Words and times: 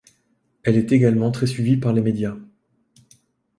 Elle 0.63 0.77
est 0.79 0.91
également 0.91 1.29
très 1.29 1.45
suivie 1.45 1.77
par 1.77 1.93
les 1.93 2.01
médias. 2.01 2.35